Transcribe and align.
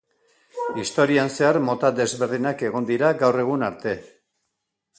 Historian 0.83 1.29
zehar 1.41 1.59
mota 1.67 1.91
desberdinak 1.99 2.65
egon 2.71 2.89
dira 2.89 3.13
gaur 3.23 3.39
egun 3.45 3.67
arte. 3.69 3.97